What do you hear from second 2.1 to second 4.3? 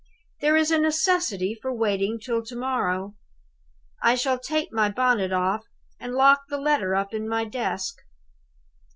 till to morrow. I